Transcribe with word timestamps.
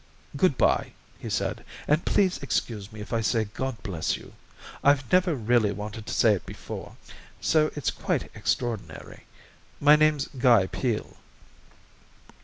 "Good 0.35 0.57
bye," 0.57 0.93
he 1.19 1.29
said, 1.29 1.63
"and 1.87 2.03
please 2.03 2.39
excuse 2.41 2.91
me 2.91 3.01
if 3.01 3.13
I 3.13 3.21
say 3.21 3.43
God 3.43 3.77
bless 3.83 4.17
you. 4.17 4.33
I've 4.83 5.11
never 5.11 5.35
really 5.35 5.71
wanted 5.71 6.07
to 6.07 6.13
say 6.15 6.33
it 6.33 6.43
before, 6.47 6.97
so 7.39 7.69
it's 7.75 7.91
quite 7.91 8.31
extraordinary. 8.35 9.27
My 9.79 9.95
name's 9.95 10.27
Guy 10.39 10.65
Peel." 10.65 11.17